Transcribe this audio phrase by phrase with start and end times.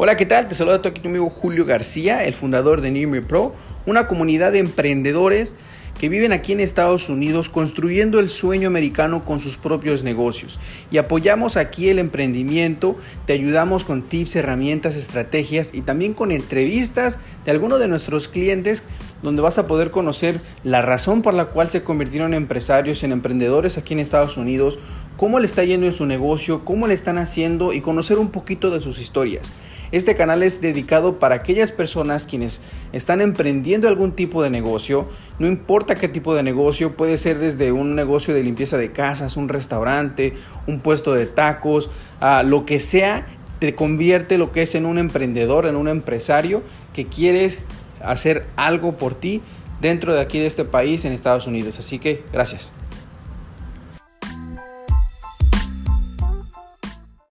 [0.00, 0.46] Hola, ¿qué tal?
[0.46, 3.52] Te saludo aquí tu amigo Julio García, el fundador de New Pro,
[3.84, 5.56] una comunidad de emprendedores
[5.98, 10.60] que viven aquí en Estados Unidos construyendo el sueño americano con sus propios negocios.
[10.92, 17.18] Y apoyamos aquí el emprendimiento, te ayudamos con tips, herramientas, estrategias y también con entrevistas
[17.44, 18.84] de algunos de nuestros clientes
[19.22, 23.12] donde vas a poder conocer la razón por la cual se convirtieron en empresarios, en
[23.12, 24.78] emprendedores aquí en Estados Unidos,
[25.16, 28.70] cómo le está yendo en su negocio, cómo le están haciendo y conocer un poquito
[28.70, 29.52] de sus historias.
[29.90, 32.60] Este canal es dedicado para aquellas personas quienes
[32.92, 37.72] están emprendiendo algún tipo de negocio, no importa qué tipo de negocio, puede ser desde
[37.72, 40.34] un negocio de limpieza de casas, un restaurante,
[40.66, 41.88] un puesto de tacos,
[42.20, 43.26] a lo que sea,
[43.58, 46.62] te convierte lo que es en un emprendedor, en un empresario
[46.92, 47.58] que quieres
[48.02, 49.42] hacer algo por ti
[49.80, 51.78] dentro de aquí de este país en Estados Unidos.
[51.78, 52.72] Así que gracias.